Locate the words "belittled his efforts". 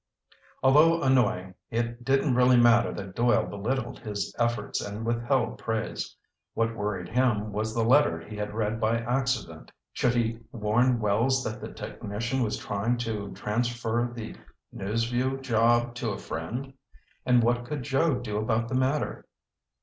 3.45-4.81